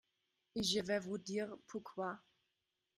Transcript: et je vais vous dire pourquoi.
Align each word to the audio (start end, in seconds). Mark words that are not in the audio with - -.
et 0.55 0.63
je 0.63 0.79
vais 0.79 0.97
vous 0.97 1.19
dire 1.19 1.53
pourquoi. 1.67 2.17